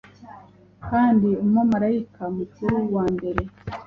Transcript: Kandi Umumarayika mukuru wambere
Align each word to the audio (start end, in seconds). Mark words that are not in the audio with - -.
Kandi 0.87 1.29
Umumarayika 1.43 2.23
mukuru 2.37 2.75
wambere 2.95 3.41